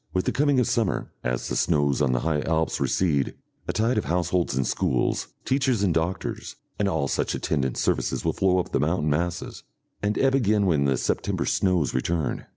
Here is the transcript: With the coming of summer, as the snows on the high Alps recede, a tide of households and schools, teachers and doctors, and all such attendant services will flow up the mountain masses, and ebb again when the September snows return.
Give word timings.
With 0.15 0.25
the 0.25 0.31
coming 0.31 0.59
of 0.59 0.65
summer, 0.67 1.11
as 1.23 1.47
the 1.47 1.55
snows 1.55 2.01
on 2.01 2.11
the 2.11 2.21
high 2.21 2.41
Alps 2.41 2.81
recede, 2.81 3.35
a 3.67 3.71
tide 3.71 3.99
of 3.99 4.05
households 4.05 4.55
and 4.55 4.65
schools, 4.65 5.27
teachers 5.45 5.83
and 5.83 5.93
doctors, 5.93 6.55
and 6.79 6.87
all 6.89 7.07
such 7.07 7.35
attendant 7.35 7.77
services 7.77 8.25
will 8.25 8.33
flow 8.33 8.57
up 8.57 8.71
the 8.71 8.79
mountain 8.79 9.11
masses, 9.11 9.61
and 10.01 10.17
ebb 10.17 10.33
again 10.33 10.65
when 10.65 10.85
the 10.85 10.97
September 10.97 11.45
snows 11.45 11.93
return. 11.93 12.47